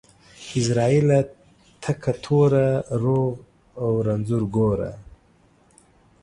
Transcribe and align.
عزرائيله 0.55 1.19
تکه 1.83 2.13
توره، 2.23 2.69
روغ 3.03 3.33
او 3.81 3.89
رنځور 4.07 4.43
گوره. 4.55 4.91